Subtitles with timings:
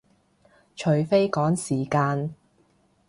[0.75, 2.33] 除非趕時間